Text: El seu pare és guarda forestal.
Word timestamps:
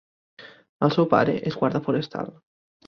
El 0.87 0.95
seu 0.95 1.09
pare 1.13 1.37
és 1.53 1.61
guarda 1.61 1.85
forestal. 1.91 2.37